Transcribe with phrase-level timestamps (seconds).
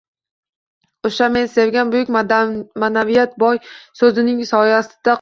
[1.09, 3.65] O‘sha men sevgan buyuk ma’naviyat «boy»
[4.03, 5.09] so‘zining soyasida qolib